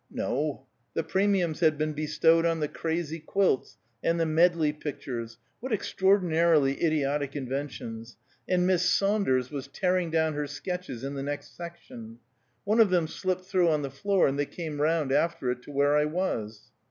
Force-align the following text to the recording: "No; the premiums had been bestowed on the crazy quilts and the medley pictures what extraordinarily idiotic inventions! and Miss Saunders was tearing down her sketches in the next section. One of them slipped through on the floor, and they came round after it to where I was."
"No; 0.09 0.65
the 0.95 1.03
premiums 1.03 1.59
had 1.59 1.77
been 1.77 1.93
bestowed 1.93 2.43
on 2.43 2.59
the 2.59 2.67
crazy 2.67 3.19
quilts 3.19 3.77
and 4.03 4.19
the 4.19 4.25
medley 4.25 4.73
pictures 4.73 5.37
what 5.59 5.71
extraordinarily 5.71 6.83
idiotic 6.83 7.35
inventions! 7.35 8.17
and 8.49 8.65
Miss 8.65 8.81
Saunders 8.89 9.51
was 9.51 9.67
tearing 9.67 10.09
down 10.09 10.33
her 10.33 10.47
sketches 10.47 11.03
in 11.03 11.13
the 11.13 11.21
next 11.21 11.55
section. 11.55 12.17
One 12.63 12.79
of 12.79 12.89
them 12.89 13.07
slipped 13.07 13.45
through 13.45 13.69
on 13.69 13.83
the 13.83 13.91
floor, 13.91 14.25
and 14.27 14.39
they 14.39 14.47
came 14.47 14.81
round 14.81 15.11
after 15.11 15.51
it 15.51 15.61
to 15.65 15.71
where 15.71 15.95
I 15.95 16.05
was." 16.05 16.71